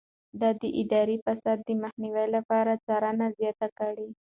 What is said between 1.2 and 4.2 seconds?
فساد د مخنيوي لپاره څارنه زياته کړه.